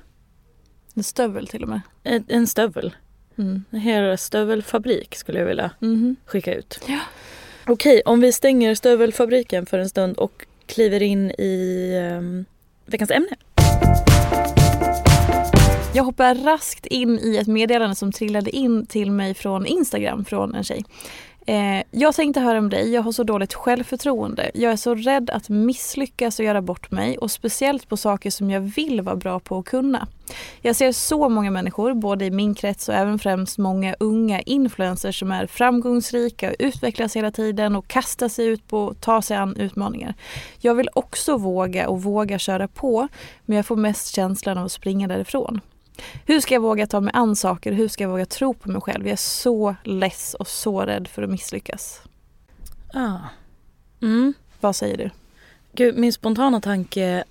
En 0.96 1.04
stövel 1.04 1.48
till 1.48 1.64
och 1.64 1.70
med. 1.70 1.82
En, 2.04 2.26
en 2.28 2.48
stövel. 2.48 2.96
Mm. 3.38 3.64
En 3.70 3.80
hel 3.80 4.18
stövelfabrik 4.18 5.16
skulle 5.16 5.40
jag 5.40 5.46
vilja 5.46 5.72
Mhm. 5.80 6.16
skicka 6.26 6.54
ut. 6.56 6.80
Ja. 6.88 7.00
Okej, 7.68 8.02
om 8.06 8.20
vi 8.20 8.32
stänger 8.32 8.76
stövelfabriken 8.76 9.66
för 9.66 9.80
en 9.80 9.90
stund 9.90 10.18
och 10.18 10.46
kliver 10.66 11.02
in 11.04 11.32
i 11.32 11.92
um, 12.18 12.46
veckans 12.86 13.12
ämne. 13.12 13.36
Jag 15.96 16.04
hoppar 16.04 16.36
raskt 16.36 16.86
in 16.86 17.20
i 17.20 17.38
ett 17.38 17.48
meddelande 17.48 17.96
som 17.96 18.12
trillade 18.12 18.56
in 18.56 18.86
till 18.86 19.12
mig 19.12 19.34
från 19.34 19.66
Instagram 19.66 20.26
från 20.26 20.56
en 20.56 20.64
tjej. 20.64 20.84
Eh, 21.46 21.84
jag 21.92 22.16
tänkte 22.16 22.40
höra 22.40 22.58
om 22.58 22.70
dig, 22.70 22.94
jag 22.94 23.02
har 23.02 23.12
så 23.12 23.24
dåligt 23.24 23.54
självförtroende. 23.54 24.52
Jag 24.54 24.72
är 24.72 24.76
så 24.76 24.96
rädd 24.96 25.30
att 25.30 25.50
misslyckas 25.50 26.40
och 26.40 26.46
göra 26.46 26.62
bort 26.62 26.92
mig 26.92 27.18
och 27.18 27.32
speciellt 27.32 27.90
på 27.90 27.98
saker 27.98 28.30
som 28.30 28.50
jag 28.50 28.62
vill 28.62 29.02
vara 29.02 29.16
bra 29.16 29.40
på 29.40 29.58
att 29.58 29.66
kunna. 29.66 30.08
Jag 30.62 30.76
ser 30.76 30.92
så 30.92 31.30
många 31.30 31.52
människor, 31.52 31.94
både 31.94 32.26
i 32.26 32.32
min 32.32 32.56
krets 32.56 32.90
och 32.90 32.96
även 32.96 33.20
främst 33.20 33.58
många 33.58 33.96
unga 34.00 34.42
influencers 34.42 35.20
som 35.20 35.32
är 35.32 35.48
framgångsrika 35.48 36.50
och 36.50 36.56
utvecklas 36.60 37.16
hela 37.16 37.32
tiden 37.32 37.76
och 37.76 37.88
kastar 37.88 38.30
sig 38.30 38.46
ut 38.46 38.68
på 38.68 38.90
att 38.90 39.02
ta 39.02 39.22
sig 39.22 39.38
an 39.38 39.56
utmaningar. 39.58 40.14
Jag 40.60 40.76
vill 40.76 40.90
också 40.94 41.38
våga 41.38 41.90
och 41.90 42.04
våga 42.04 42.40
köra 42.40 42.68
på 42.68 43.08
men 43.46 43.56
jag 43.56 43.66
får 43.66 43.76
mest 43.76 44.16
känslan 44.16 44.58
av 44.58 44.66
att 44.66 44.72
springa 44.72 45.08
därifrån. 45.08 45.62
Hur 46.26 46.40
ska 46.40 46.54
jag 46.54 46.62
våga 46.62 46.88
ta 46.88 47.02
mig 47.02 47.12
an 47.16 47.36
saker? 47.36 47.72
Hur 47.72 47.88
ska 47.88 48.04
jag 48.04 48.12
våga 48.12 48.26
tro 48.26 48.54
på 48.54 48.72
mig 48.72 48.82
själv? 48.82 49.06
Jag 49.06 49.14
är 49.14 49.16
så 49.16 49.76
less 49.84 50.34
och 50.34 50.48
så 50.48 50.82
rädd 50.82 51.08
för 51.08 51.24
att 51.24 51.30
misslyckas. 51.30 52.02
Ah. 52.94 53.18
Mm. 54.02 54.34
Vad 54.62 54.76
säger 54.76 54.98
du? 54.98 55.10
Gud, 55.72 55.98
min 55.98 56.14
spontana 56.14 56.62
tanke... 56.62 57.24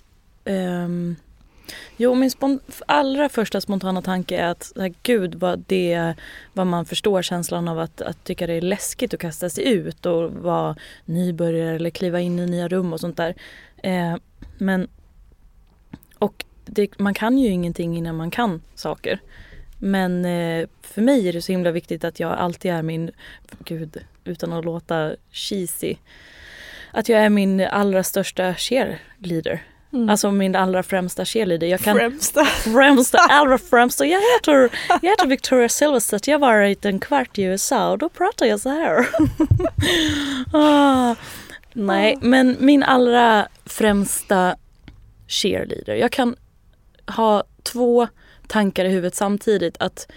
ehm, 0.45 1.16
jo, 1.97 2.14
min 2.14 2.31
spon- 2.31 2.61
allra 2.87 3.28
första 3.28 3.61
spontana 3.61 4.02
tanke 4.02 4.37
är 4.37 4.47
att 4.47 4.73
här, 4.76 4.95
gud 5.02 5.35
vad 5.35 5.64
det 5.66 6.14
vad 6.52 6.66
man 6.66 6.85
förstår 6.85 7.23
känslan 7.23 7.69
av 7.69 7.78
att, 7.78 8.00
att 8.00 8.25
tycka 8.25 8.47
det 8.47 8.52
är 8.52 8.61
läskigt 8.61 9.14
att 9.14 9.21
kasta 9.21 9.50
sig 9.50 9.69
ut 9.73 10.07
och 10.07 10.33
vara 10.33 10.76
nybörjare 11.04 11.76
eller 11.76 11.90
kliva 11.90 12.21
in 12.21 12.38
i 12.38 12.47
nya 12.47 12.69
rum 12.69 12.92
och 12.92 13.00
sånt 13.00 13.16
där. 13.16 13.35
Eh, 13.83 14.16
men 14.59 14.88
och 16.19 16.45
det, 16.64 16.99
man 16.99 17.14
kan 17.14 17.38
ju 17.38 17.49
ingenting 17.49 17.97
innan 17.97 18.16
man 18.16 18.31
kan 18.31 18.62
saker. 18.75 19.21
Men 19.78 20.25
eh, 20.25 20.69
för 20.83 21.02
mig 21.02 21.28
är 21.28 21.33
det 21.33 21.42
så 21.42 21.52
himla 21.52 21.71
viktigt 21.71 22.04
att 22.04 22.21
jag 22.21 22.33
alltid 22.33 22.71
är 22.71 22.83
min, 22.83 23.11
gud 23.64 24.04
utan 24.25 24.52
att 24.52 24.64
låta 24.64 25.14
cheesy, 25.31 25.97
att 26.90 27.09
jag 27.09 27.21
är 27.21 27.28
min 27.28 27.61
allra 27.61 28.02
största 28.02 28.54
cheerleader. 28.54 29.62
Mm. 29.92 30.09
Alltså 30.09 30.31
min 30.31 30.57
allra 30.57 30.83
främsta 30.83 31.25
cheerleader. 31.25 31.66
Jag 31.66 31.81
kan 31.81 31.97
Främsta. 31.97 32.45
främsta, 32.45 33.19
allra 33.31 33.59
främsta. 33.59 34.07
Jag 34.07 34.21
heter, 34.21 34.71
jag 35.02 35.11
heter 35.11 35.26
Victoria 35.26 35.69
Silvstedt. 35.69 36.26
Jag 36.26 36.35
har 36.35 36.40
varit 36.40 36.85
en 36.85 37.00
kvart 37.00 37.38
i 37.38 37.42
USA 37.42 37.90
och 37.90 37.99
då 37.99 38.09
pratar 38.09 38.47
jag 38.47 38.61
så 38.61 38.69
här. 38.69 39.07
ah, 40.52 41.14
nej, 41.73 42.19
men 42.21 42.57
min 42.61 42.83
allra 42.83 43.49
främsta 43.66 44.57
cheerleader. 45.28 45.95
Jag 45.95 46.12
kan 46.12 46.37
ha 47.06 47.44
två 47.62 48.09
tankar 48.47 48.85
i 48.85 48.88
huvudet 48.88 49.14
samtidigt. 49.14 49.76
Att 49.78 50.12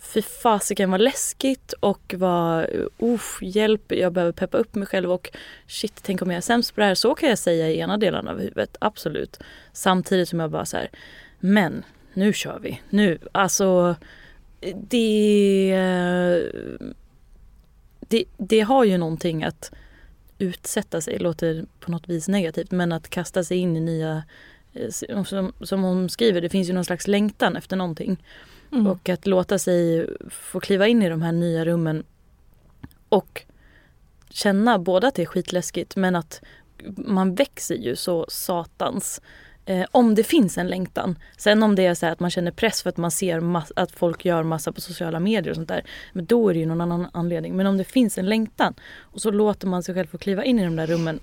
fy 0.00 0.22
fasiken 0.22 0.90
vad 0.90 1.00
läskigt 1.00 1.72
och 1.72 2.14
vad, 2.18 2.66
uff, 2.98 3.38
hjälp, 3.42 3.92
jag 3.92 4.12
behöver 4.12 4.32
peppa 4.32 4.58
upp 4.58 4.74
mig 4.74 4.86
själv 4.86 5.12
och 5.12 5.30
shit, 5.66 6.00
tänk 6.02 6.22
om 6.22 6.30
jag 6.30 6.36
är 6.36 6.40
sämst 6.40 6.74
på 6.74 6.80
det 6.80 6.86
här. 6.86 6.94
Så 6.94 7.14
kan 7.14 7.28
jag 7.28 7.38
säga 7.38 7.70
i 7.70 7.78
ena 7.78 7.98
delen 7.98 8.28
av 8.28 8.40
huvudet, 8.40 8.76
absolut. 8.80 9.38
Samtidigt 9.72 10.28
som 10.28 10.40
jag 10.40 10.50
bara 10.50 10.66
så 10.66 10.76
här, 10.76 10.90
men 11.40 11.84
nu 12.14 12.32
kör 12.32 12.58
vi, 12.58 12.80
nu, 12.90 13.18
alltså 13.32 13.96
det, 14.76 15.76
det, 18.00 18.24
det 18.36 18.60
har 18.60 18.84
ju 18.84 18.98
någonting 18.98 19.44
att 19.44 19.72
utsätta 20.38 21.00
sig, 21.00 21.18
låter 21.18 21.64
på 21.80 21.90
något 21.90 22.08
vis 22.08 22.28
negativt, 22.28 22.70
men 22.70 22.92
att 22.92 23.10
kasta 23.10 23.44
sig 23.44 23.58
in 23.58 23.76
i 23.76 23.80
nya, 23.80 24.22
som, 25.24 25.52
som 25.60 25.82
hon 25.82 26.08
skriver, 26.08 26.40
det 26.40 26.48
finns 26.48 26.68
ju 26.68 26.72
någon 26.72 26.84
slags 26.84 27.06
längtan 27.06 27.56
efter 27.56 27.76
någonting. 27.76 28.24
Mm. 28.72 28.86
Och 28.86 29.08
att 29.08 29.26
låta 29.26 29.58
sig 29.58 30.08
få 30.30 30.60
kliva 30.60 30.86
in 30.88 31.02
i 31.02 31.08
de 31.08 31.22
här 31.22 31.32
nya 31.32 31.64
rummen 31.64 32.04
och 33.08 33.42
känna 34.30 34.78
både 34.78 35.06
att 35.08 35.14
det 35.14 35.22
är 35.22 35.26
skitläskigt 35.26 35.96
men 35.96 36.16
att 36.16 36.40
man 36.96 37.34
växer 37.34 37.74
ju 37.74 37.96
så 37.96 38.26
satans. 38.28 39.20
Eh, 39.64 39.86
om 39.90 40.14
det 40.14 40.24
finns 40.24 40.58
en 40.58 40.68
längtan. 40.68 41.18
Sen 41.36 41.62
om 41.62 41.74
det 41.74 41.86
är 41.86 41.94
så 41.94 42.06
här 42.06 42.12
att 42.12 42.20
man 42.20 42.30
känner 42.30 42.50
press 42.50 42.82
för 42.82 42.90
att 42.90 42.96
man 42.96 43.10
ser 43.10 43.62
att 43.76 43.92
folk 43.92 44.24
gör 44.24 44.42
massa 44.42 44.72
på 44.72 44.80
sociala 44.80 45.20
medier 45.20 45.50
och 45.50 45.56
sånt 45.56 45.68
där. 45.68 45.84
Men 46.12 46.26
då 46.26 46.48
är 46.48 46.54
det 46.54 46.60
ju 46.60 46.66
någon 46.66 46.80
annan 46.80 47.06
anledning. 47.12 47.56
Men 47.56 47.66
om 47.66 47.78
det 47.78 47.84
finns 47.84 48.18
en 48.18 48.26
längtan 48.26 48.74
och 48.98 49.20
så 49.20 49.30
låter 49.30 49.66
man 49.66 49.82
sig 49.82 49.94
själv 49.94 50.06
få 50.06 50.18
kliva 50.18 50.44
in 50.44 50.58
i 50.58 50.64
de 50.64 50.76
där 50.76 50.86
rummen. 50.86 51.20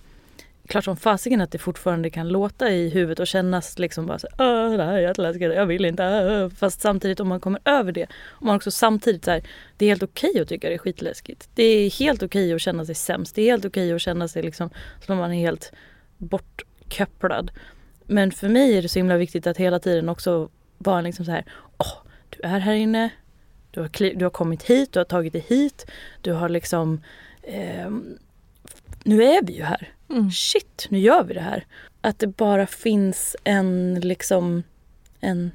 Klart 0.69 0.83
som 0.83 0.97
fasiken 0.97 1.41
att 1.41 1.51
det 1.51 1.57
fortfarande 1.57 2.09
kan 2.09 2.27
låta 2.27 2.69
i 2.69 2.89
huvudet 2.89 3.19
och 3.19 3.27
kännas 3.27 3.79
liksom 3.79 4.05
bara 4.05 4.19
så 4.19 4.27
här, 4.37 4.77
det 4.77 4.83
här 4.83 4.93
är 4.93 4.99
jätteläskigt, 4.99 5.55
jag 5.55 5.65
vill 5.65 5.85
inte. 5.85 6.03
äh." 6.03 6.49
Fast 6.49 6.81
samtidigt 6.81 7.19
om 7.19 7.27
man 7.27 7.39
kommer 7.39 7.61
över 7.65 7.91
det. 7.91 8.07
Om 8.27 8.47
man 8.47 8.55
också 8.55 8.71
samtidigt 8.71 9.25
så 9.25 9.31
här, 9.31 9.43
det 9.77 9.85
är 9.85 9.89
helt 9.89 10.03
okej 10.03 10.41
att 10.41 10.47
tycka 10.47 10.69
det 10.69 10.73
är 10.73 10.77
skitläskigt. 10.77 11.49
Det 11.55 11.63
är 11.63 11.89
helt 11.99 12.23
okej 12.23 12.53
att 12.53 12.61
känna 12.61 12.85
sig 12.85 12.95
sämst. 12.95 13.35
Det 13.35 13.41
är 13.41 13.51
helt 13.51 13.65
okej 13.65 13.93
att 13.93 14.01
känna 14.01 14.27
sig 14.27 14.43
liksom 14.43 14.69
som 15.05 15.17
man 15.17 15.33
är 15.33 15.39
helt 15.39 15.71
bortkopplad. 16.17 17.51
Men 18.05 18.31
för 18.31 18.49
mig 18.49 18.77
är 18.77 18.81
det 18.81 18.89
så 18.89 18.99
himla 18.99 19.17
viktigt 19.17 19.47
att 19.47 19.57
hela 19.57 19.79
tiden 19.79 20.09
också 20.09 20.49
vara 20.77 21.01
liksom 21.01 21.25
så 21.25 21.31
här, 21.31 21.45
åh, 21.77 21.97
du 22.29 22.41
är 22.43 22.59
här 22.59 22.73
inne, 22.73 23.09
du 23.71 23.79
har, 23.79 24.15
du 24.15 24.25
har 24.25 24.29
kommit 24.29 24.63
hit, 24.63 24.93
du 24.93 24.99
har 24.99 25.05
tagit 25.05 25.33
dig 25.33 25.45
hit, 25.47 25.85
du 26.21 26.33
har 26.33 26.49
liksom, 26.49 27.01
eh, 27.43 27.89
nu 29.03 29.23
är 29.23 29.45
vi 29.45 29.53
ju 29.53 29.63
här. 29.63 29.93
Mm. 30.09 30.31
Shit, 30.31 30.87
nu 30.89 30.99
gör 30.99 31.23
vi 31.23 31.33
det 31.33 31.41
här. 31.41 31.65
Att 32.01 32.19
det 32.19 32.27
bara 32.27 32.67
finns 32.67 33.35
en 33.43 33.99
liksom, 34.03 34.63
en 35.19 35.51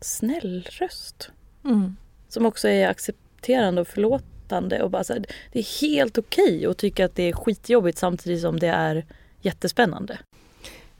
snäll 0.00 0.68
röst. 0.70 1.30
Mm. 1.64 1.96
Som 2.28 2.46
också 2.46 2.68
är 2.68 2.88
accepterande 2.88 3.80
och 3.80 3.88
förlåtande 3.88 4.82
och 4.82 4.90
bara 4.90 5.04
så 5.04 5.12
här, 5.12 5.24
det 5.52 5.58
är 5.58 5.80
helt 5.80 6.18
okej 6.18 6.66
att 6.66 6.78
tycka 6.78 7.04
att 7.04 7.14
det 7.16 7.22
är 7.22 7.32
skitjobbigt 7.32 7.98
samtidigt 7.98 8.40
som 8.40 8.58
det 8.60 8.66
är 8.68 9.04
jättespännande. 9.42 10.18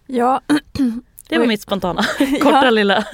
Ja, 0.06 0.40
Det 1.28 1.38
var 1.38 1.46
mitt 1.46 1.62
spontana, 1.62 2.02
korta 2.40 2.60
Ja. 2.64 2.70
lilla. 2.70 3.04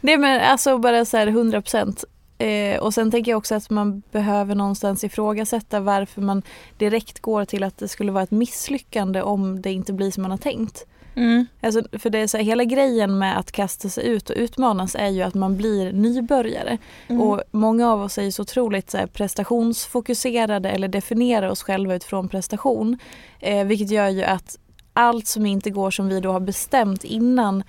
Nej 0.00 0.18
men 0.18 0.40
alltså 0.40 0.78
bara 0.78 1.04
så 1.04 1.16
här 1.16 1.26
100 1.26 1.62
procent. 1.62 2.04
Eh, 2.44 2.78
och 2.78 2.94
sen 2.94 3.10
tänker 3.10 3.30
jag 3.32 3.38
också 3.38 3.54
att 3.54 3.70
man 3.70 4.02
behöver 4.12 4.54
någonstans 4.54 5.04
ifrågasätta 5.04 5.80
varför 5.80 6.22
man 6.22 6.42
direkt 6.78 7.20
går 7.20 7.44
till 7.44 7.64
att 7.64 7.78
det 7.78 7.88
skulle 7.88 8.12
vara 8.12 8.22
ett 8.22 8.30
misslyckande 8.30 9.22
om 9.22 9.62
det 9.62 9.72
inte 9.72 9.92
blir 9.92 10.10
som 10.10 10.22
man 10.22 10.30
har 10.30 10.38
tänkt. 10.38 10.86
Mm. 11.16 11.46
Alltså, 11.60 11.82
för 11.98 12.10
det 12.10 12.18
är 12.18 12.26
så 12.26 12.36
här, 12.36 12.44
hela 12.44 12.64
grejen 12.64 13.18
med 13.18 13.38
att 13.38 13.52
kasta 13.52 13.88
sig 13.88 14.06
ut 14.06 14.30
och 14.30 14.36
utmanas 14.36 14.94
är 14.94 15.08
ju 15.08 15.22
att 15.22 15.34
man 15.34 15.56
blir 15.56 15.92
nybörjare. 15.92 16.78
Mm. 17.08 17.22
Och 17.22 17.42
många 17.50 17.92
av 17.92 18.02
oss 18.02 18.18
är 18.18 18.22
ju 18.22 18.32
så 18.32 18.42
otroligt 18.42 18.90
så 18.90 18.98
här, 18.98 19.06
prestationsfokuserade 19.06 20.70
eller 20.70 20.88
definierar 20.88 21.48
oss 21.48 21.62
själva 21.62 21.94
utifrån 21.94 22.28
prestation. 22.28 22.98
Eh, 23.40 23.66
vilket 23.66 23.90
gör 23.90 24.08
ju 24.08 24.22
att 24.22 24.58
allt 24.92 25.26
som 25.26 25.46
inte 25.46 25.70
går 25.70 25.90
som 25.90 26.08
vi 26.08 26.20
då 26.20 26.32
har 26.32 26.40
bestämt 26.40 27.04
innan 27.04 27.64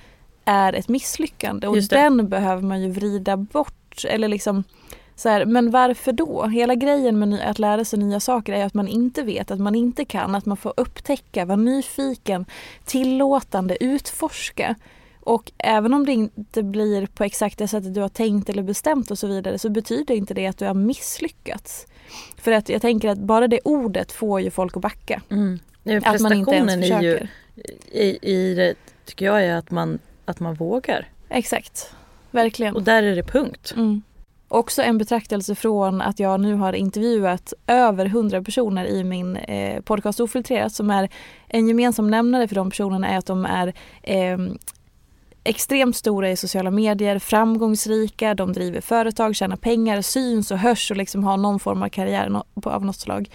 är 0.46 0.74
ett 0.74 0.88
misslyckande. 0.88 1.68
Och 1.68 1.78
den 1.90 2.30
behöver 2.30 2.62
man 2.62 2.82
ju 2.82 2.92
vrida 2.92 3.38
bort. 3.38 3.85
Eller 4.04 4.28
liksom 4.28 4.64
så 5.16 5.30
här, 5.30 5.46
men 5.46 5.72
varför 5.72 6.12
då? 6.12 6.46
Hela 6.46 6.76
grejen 6.76 7.20
med 7.20 7.50
att 7.50 7.60
lära 7.60 7.86
sig 7.86 8.00
nya 8.00 8.20
saker 8.20 8.54
är 8.54 8.66
att 8.66 8.74
man 8.74 8.88
inte 8.88 9.24
vet, 9.24 9.52
att 9.52 9.60
man 9.60 9.76
inte 9.76 10.06
kan, 10.06 10.36
att 10.36 10.46
man 10.46 10.58
får 10.58 10.74
upptäcka, 10.78 11.46
vara 11.46 11.56
nyfiken, 11.58 12.46
tillåtande, 12.86 13.84
utforska. 13.84 14.76
Och 15.20 15.52
även 15.58 15.94
om 15.94 16.06
det 16.06 16.12
inte 16.12 16.64
blir 16.64 17.06
på 17.06 17.24
exakt 17.24 17.58
det 17.58 17.68
sättet 17.68 17.94
du 17.94 18.02
har 18.02 18.10
tänkt 18.10 18.50
eller 18.50 18.64
bestämt 18.64 19.12
och 19.12 19.20
så 19.20 19.28
vidare 19.28 19.60
så 19.60 19.70
betyder 19.70 20.16
inte 20.16 20.34
det 20.34 20.48
att 20.48 20.58
du 20.58 20.66
har 20.66 20.74
misslyckats. 20.74 21.88
För 22.38 22.52
att 22.52 22.70
jag 22.70 22.82
tänker 22.82 23.10
att 23.10 23.18
bara 23.18 23.48
det 23.48 23.60
ordet 23.64 24.12
får 24.12 24.42
ju 24.42 24.52
folk 24.52 24.76
att 24.78 24.82
backa. 24.82 25.22
Mm. 25.30 25.60
Ja, 25.84 25.98
Att 25.98 26.22
man 26.22 26.34
inte 26.34 26.52
ens 26.52 26.74
Prestationen 26.74 27.04
ju, 27.04 27.12
försöker. 27.18 27.30
i, 27.92 28.20
i 28.22 28.54
det 28.56 28.76
tycker 29.06 29.26
jag 29.26 29.46
är 29.46 29.56
att 29.56 29.72
man, 29.72 30.00
att 30.26 30.40
man 30.40 30.54
vågar. 30.56 31.08
Exakt. 31.30 31.92
Verkligen. 32.36 32.76
Och 32.76 32.84
där 32.84 33.04
är 33.04 33.16
det 33.16 33.24
punkt. 33.24 33.74
Mm. 33.76 34.02
Också 34.48 34.82
en 34.82 34.98
betraktelse 34.98 35.56
från 35.56 36.02
att 36.02 36.20
jag 36.20 36.40
nu 36.40 36.54
har 36.56 36.74
intervjuat 36.74 37.54
över 37.68 38.06
100 38.06 38.44
personer 38.44 38.86
i 38.86 39.04
min 39.04 39.36
eh, 39.36 39.82
podcast 39.82 40.20
Ofiltrerat 40.20 40.74
som 40.74 40.90
är 40.90 41.10
en 41.48 41.68
gemensam 41.68 42.12
nämnare 42.12 42.48
för 42.48 42.56
de 42.56 42.70
personerna 42.70 43.08
är 43.08 43.18
att 43.18 43.26
de 43.26 43.46
är 43.46 43.74
eh, 44.04 44.38
extremt 45.44 45.96
stora 45.96 46.32
i 46.32 46.38
sociala 46.38 46.72
medier, 46.72 47.20
framgångsrika, 47.20 48.34
de 48.34 48.54
driver 48.54 48.82
företag, 48.82 49.36
tjänar 49.36 49.58
pengar, 49.58 50.02
syns 50.02 50.52
och 50.52 50.58
hörs 50.58 50.92
och 50.92 50.98
liksom 50.98 51.24
har 51.24 51.38
någon 51.38 51.60
form 51.60 51.84
av 51.84 51.90
karriär 51.90 52.42
av 52.64 52.86
något 52.86 53.00
slag. 53.00 53.30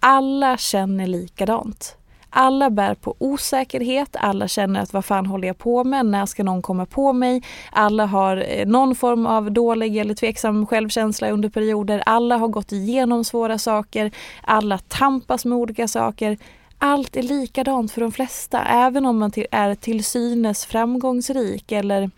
Alla 0.00 0.56
känner 0.56 1.06
likadant. 1.06 1.96
Alla 2.34 2.70
bär 2.70 2.94
på 2.94 3.14
osäkerhet, 3.18 4.16
alla 4.20 4.48
känner 4.48 4.80
att 4.80 4.92
vad 4.92 5.04
fan 5.04 5.26
håller 5.26 5.48
jag 5.48 5.58
på 5.58 5.84
med, 5.84 6.06
när 6.06 6.26
ska 6.26 6.44
någon 6.44 6.62
komma 6.62 6.86
på 6.86 7.12
mig? 7.12 7.42
Alla 7.70 8.06
har 8.06 8.44
eh, 8.48 8.66
någon 8.66 8.94
form 8.94 9.26
av 9.26 9.52
dålig 9.52 9.96
eller 9.96 10.14
tveksam 10.14 10.66
självkänsla 10.66 11.30
under 11.30 11.48
perioder. 11.48 12.02
Alla 12.06 12.36
har 12.36 12.48
gått 12.48 12.72
igenom 12.72 13.24
svåra 13.24 13.58
saker, 13.58 14.10
alla 14.42 14.78
tampas 14.78 15.44
med 15.44 15.58
olika 15.58 15.88
saker. 15.88 16.38
Allt 16.78 17.16
är 17.16 17.22
likadant 17.22 17.92
för 17.92 18.00
de 18.00 18.12
flesta, 18.12 18.64
även 18.64 19.06
om 19.06 19.18
man 19.18 19.30
till, 19.30 19.46
är 19.50 19.74
till 19.74 20.04
synes 20.04 20.64
framgångsrik 20.66 21.72
eller 21.72 22.10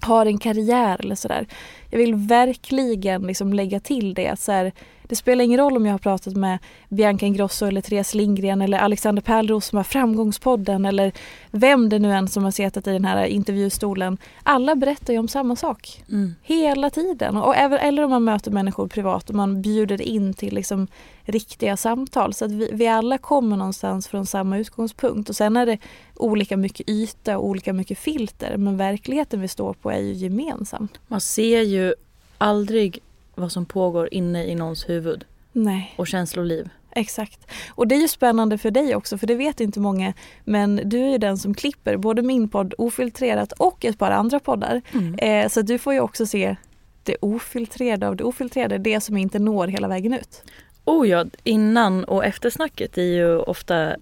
har 0.00 0.26
en 0.26 0.38
karriär 0.38 0.96
eller 1.00 1.14
sådär. 1.14 1.46
Jag 1.90 1.98
vill 1.98 2.14
verkligen 2.14 3.22
liksom 3.22 3.52
lägga 3.52 3.80
till 3.80 4.14
det. 4.14 4.40
Så 4.40 4.52
här, 4.52 4.72
det 5.08 5.16
spelar 5.16 5.44
ingen 5.44 5.60
roll 5.60 5.76
om 5.76 5.86
jag 5.86 5.92
har 5.92 5.98
pratat 5.98 6.36
med 6.36 6.58
Bianca 6.88 7.26
Ingrosso 7.26 7.66
eller 7.66 7.80
Therese 7.80 8.14
Lindgren 8.14 8.62
eller 8.62 8.78
Alexander 8.78 9.22
Pärlros 9.22 9.66
som 9.66 9.76
har 9.76 9.84
Framgångspodden 9.84 10.84
eller 10.84 11.12
vem 11.50 11.88
det 11.88 11.98
nu 11.98 12.12
än 12.12 12.28
som 12.28 12.44
har 12.44 12.50
suttit 12.50 12.86
i 12.86 12.92
den 12.92 13.04
här 13.04 13.24
intervjustolen. 13.24 14.18
Alla 14.42 14.74
berättar 14.74 15.12
ju 15.12 15.18
om 15.18 15.28
samma 15.28 15.56
sak. 15.56 16.02
Mm. 16.08 16.34
Hela 16.42 16.90
tiden. 16.90 17.36
Och 17.36 17.56
även, 17.56 17.78
eller 17.78 18.02
om 18.02 18.10
man 18.10 18.24
möter 18.24 18.50
människor 18.50 18.88
privat 18.88 19.28
och 19.30 19.36
man 19.36 19.62
bjuder 19.62 20.02
in 20.02 20.34
till 20.34 20.54
liksom 20.54 20.86
riktiga 21.22 21.76
samtal. 21.76 22.34
Så 22.34 22.44
att 22.44 22.52
vi, 22.52 22.70
vi 22.72 22.88
alla 22.88 23.18
kommer 23.18 23.56
någonstans 23.56 24.08
från 24.08 24.26
samma 24.26 24.58
utgångspunkt. 24.58 25.28
Och 25.28 25.36
sen 25.36 25.56
är 25.56 25.66
det 25.66 25.78
olika 26.16 26.56
mycket 26.56 26.88
yta 26.88 27.38
och 27.38 27.46
olika 27.46 27.72
mycket 27.72 27.98
filter. 27.98 28.56
Men 28.56 28.76
verkligheten 28.76 29.40
vi 29.40 29.48
står 29.48 29.72
på 29.72 29.90
är 29.90 29.98
ju 29.98 30.12
gemensam. 30.12 30.88
Man 31.06 31.20
ser 31.20 31.60
ju 31.60 31.94
aldrig 32.38 33.00
vad 33.34 33.52
som 33.52 33.66
pågår 33.66 34.08
inne 34.14 34.44
i 34.44 34.54
någons 34.54 34.88
huvud 34.88 35.24
Nej, 35.52 35.94
och 35.98 36.06
känsloliv. 36.06 36.68
exakt. 36.90 37.50
Och 37.68 37.88
det 37.88 37.94
är 37.94 38.00
ju 38.00 38.08
spännande 38.08 38.58
för 38.58 38.70
dig 38.70 38.96
också, 38.96 39.18
för 39.18 39.26
det 39.26 39.34
vet 39.34 39.60
inte 39.60 39.80
många. 39.80 40.12
Men 40.44 40.80
du 40.84 40.98
är 41.00 41.10
ju 41.10 41.18
den 41.18 41.38
som 41.38 41.54
klipper 41.54 41.96
både 41.96 42.22
min 42.22 42.48
podd 42.48 42.74
Ofiltrerat 42.78 43.52
och 43.52 43.84
ett 43.84 43.98
par 43.98 44.10
andra 44.10 44.40
poddar. 44.40 44.82
Mm. 44.92 45.14
Eh, 45.18 45.48
så 45.48 45.62
du 45.62 45.78
får 45.78 45.92
ju 45.92 46.00
också 46.00 46.26
se 46.26 46.56
det 47.02 47.16
ofiltrerade 47.20 48.08
av 48.08 48.16
det 48.16 48.24
ofiltrerade, 48.24 48.78
det 48.78 49.00
som 49.00 49.16
inte 49.16 49.38
når 49.38 49.66
hela 49.66 49.88
vägen 49.88 50.12
ut. 50.14 50.42
Oh 50.84 51.08
ja, 51.08 51.24
innan 51.44 52.04
och 52.04 52.24
eftersnacket 52.24 52.98
är 52.98 53.02
ju 53.02 53.38
ofta 53.38 53.96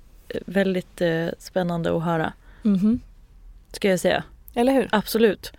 väldigt 0.46 1.00
eh, 1.00 1.26
spännande 1.38 1.96
att 1.96 2.02
höra. 2.02 2.32
Mhm. 2.62 3.00
Ska 3.72 3.88
jag 3.88 4.00
säga. 4.00 4.24
Eller 4.54 4.72
hur? 4.72 4.88
Absolut. 4.92 5.52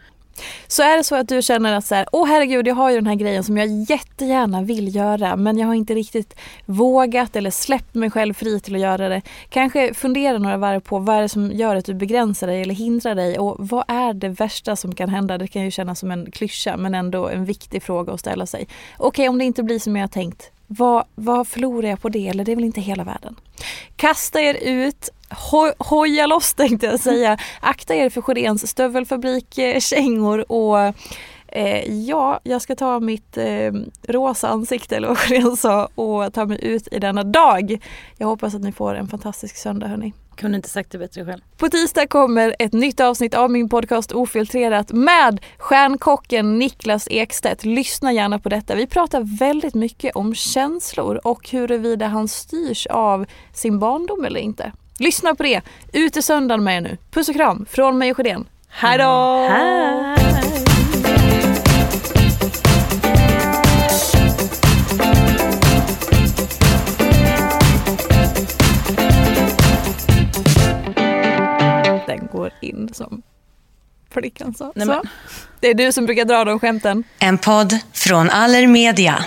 Så 0.68 0.84
är 0.84 0.98
det 0.98 1.04
så 1.04 1.16
att 1.16 1.28
du 1.28 1.42
känner 1.42 1.74
att 1.74 1.86
så 1.86 1.96
här, 1.96 2.06
åh 2.12 2.28
herregud 2.28 2.68
jag 2.68 2.76
har 2.76 2.90
ju 2.90 2.96
den 2.96 3.08
här 3.08 3.16
grejen 3.16 3.44
som 3.44 3.58
jag 3.58 3.68
jättegärna 3.90 4.62
vill 4.62 4.96
göra 4.96 5.36
men 5.36 5.58
jag 5.58 5.68
har 5.68 5.74
inte 5.74 5.96
riktigt 5.96 6.36
vågat 6.66 7.36
eller 7.36 7.52
släppt 7.52 7.96
mig 7.96 8.12
själv 8.12 8.34
fri 8.34 8.60
till 8.60 8.76
att 8.76 8.82
göra 8.82 9.10
det. 9.10 9.22
Kanske 9.50 9.94
fundera 9.94 10.38
några 10.38 10.58
varv 10.58 10.80
på 10.80 11.00
vad 11.00 11.16
är 11.16 11.22
det 11.22 11.30
som 11.30 11.52
gör 11.52 11.76
att 11.76 11.86
du 11.86 11.94
begränsar 11.94 12.48
dig 12.48 12.62
eller 12.62 12.76
hindrar 12.76 13.16
dig 13.16 13.40
och 13.40 13.56
vad 13.60 13.84
är 13.88 14.14
det 14.14 14.30
värsta 14.30 14.76
som 14.76 14.96
kan 14.96 15.10
hända? 15.10 15.38
Det 15.38 15.48
kan 15.48 15.64
ju 15.64 15.72
kännas 15.72 16.00
som 16.00 16.12
en 16.12 16.32
klyscha 16.32 16.78
men 16.78 16.96
ändå 16.96 17.28
en 17.28 17.46
viktig 17.46 17.84
fråga 17.84 18.14
att 18.14 18.20
ställa 18.20 18.46
sig. 18.46 18.68
Okej 18.98 19.30
om 19.30 19.38
det 19.38 19.46
inte 19.46 19.64
blir 19.64 19.80
som 19.80 19.96
jag 19.96 20.04
har 20.04 20.08
tänkt, 20.08 20.52
vad, 20.68 21.04
vad 21.16 21.48
förlorar 21.48 21.90
jag 21.90 22.02
på 22.02 22.10
det? 22.10 22.28
Eller 22.28 22.46
det 22.46 22.52
är 22.52 22.56
väl 22.56 22.66
inte 22.66 22.82
hela 22.82 23.04
världen. 23.04 23.36
Kasta 23.96 24.42
er 24.42 24.54
ut, 24.54 25.10
ho- 25.30 25.74
hoja 25.80 26.28
loss 26.28 26.54
tänkte 26.54 26.86
jag 26.86 27.00
säga. 27.00 27.38
Akta 27.62 27.96
er 27.96 28.10
för 28.10 28.22
Sjödéns 28.22 28.68
stövelfabrik-kängor 28.68 30.40
eh, 30.40 30.44
och 30.48 30.80
eh, 31.48 31.94
ja, 31.94 32.40
jag 32.44 32.62
ska 32.62 32.76
ta 32.76 33.00
mitt 33.00 33.38
eh, 33.38 33.72
rosa 34.08 34.48
ansikte 34.48 34.96
eller 34.96 35.08
vad 35.08 35.18
Sjödén 35.18 35.58
sa 35.58 35.90
och 35.96 36.34
ta 36.34 36.46
mig 36.46 36.58
ut 36.62 36.88
i 36.92 37.00
denna 37.00 37.24
dag. 37.24 37.78
Jag 38.18 38.28
hoppas 38.28 38.56
att 38.56 38.62
ni 38.62 38.72
får 38.72 38.96
en 38.96 39.08
fantastisk 39.08 39.56
söndag 39.56 39.88
hörni. 39.88 40.14
Kunde 40.38 40.56
inte 40.56 40.70
sagt 40.70 40.92
det 40.92 40.98
bättre 40.98 41.26
själv. 41.26 41.42
På 41.58 41.70
tisdag 41.70 42.08
kommer 42.08 42.56
ett 42.60 42.74
nytt 42.74 43.00
avsnitt 43.00 43.34
av 43.34 43.52
min 43.52 43.70
podcast 43.70 44.12
Ofiltrerat 44.12 44.92
med 44.92 45.40
stjärnkocken 45.58 46.60
Niklas 46.60 47.08
Ekstedt. 47.12 47.66
Lyssna 47.66 48.14
gärna 48.14 48.40
på 48.40 48.50
detta. 48.50 48.76
Vi 48.76 48.88
pratar 48.88 49.38
väldigt 49.40 49.76
mycket 49.76 50.16
om 50.16 50.36
känslor 50.36 51.20
och 51.24 51.50
huruvida 51.50 52.08
han 52.08 52.28
styrs 52.28 52.88
av 52.88 53.26
sin 53.54 53.80
barndom 53.80 54.26
eller 54.26 54.40
inte. 54.40 54.72
Lyssna 55.00 55.36
på 55.36 55.44
det. 55.44 55.62
Ute 55.94 56.22
söndagen 56.22 56.64
med 56.64 56.78
er 56.78 56.82
nu. 56.82 56.98
Puss 57.12 57.30
och 57.30 57.36
kram 57.36 57.66
från 57.70 57.98
mig 57.98 58.12
och 58.12 58.18
Sjödén. 58.18 58.46
Hej 58.70 58.98
då! 58.98 60.23
Den 72.18 72.28
går 72.32 72.52
in 72.62 72.94
som 72.94 73.22
flickan 74.12 74.54
sa. 74.54 74.72
Nej, 74.76 74.86
Så. 74.88 74.92
men- 74.94 75.04
Det 75.60 75.68
är 75.68 75.74
du 75.74 75.92
som 75.92 76.06
brukar 76.06 76.26
dra 76.26 76.44
de 76.46 76.60
skämten. 76.60 77.04
En 77.20 77.38
podd 77.38 77.74
från 77.94 78.30
Allermedia. 78.30 79.26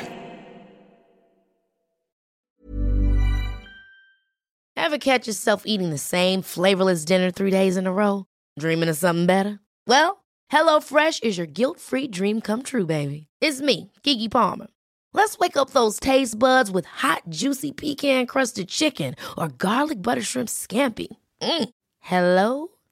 Ever 4.76 4.98
catch 4.98 5.26
yourself 5.26 5.62
eating 5.66 5.90
the 5.90 5.98
same 5.98 6.42
flavorless 6.42 7.04
dinner 7.04 7.30
three 7.30 7.50
days 7.50 7.76
in 7.76 7.86
a 7.86 7.92
row? 7.92 8.24
Dreaming 8.60 8.90
of 8.90 8.96
something 8.96 9.26
better? 9.26 9.58
Well, 9.88 10.24
HelloFresh 10.52 11.22
is 11.24 11.38
your 11.38 11.46
guilt-free 11.46 12.08
dream 12.08 12.40
come 12.40 12.62
true, 12.62 12.86
baby. 12.86 13.26
It's 13.40 13.60
me, 13.60 13.90
Kiki 14.02 14.28
Palmer. 14.28 14.66
Let's 15.14 15.38
wake 15.38 15.56
up 15.56 15.70
those 15.70 15.98
taste 15.98 16.38
buds 16.38 16.70
with 16.70 16.86
hot, 16.86 17.22
juicy 17.30 17.72
pecan-crusted 17.72 18.68
chicken 18.68 19.14
or 19.36 19.48
garlic 19.48 20.02
butter 20.02 20.22
shrimp 20.22 20.48
scampi. 20.48 21.08
Mm. 21.42 21.68
Hello 22.00 22.68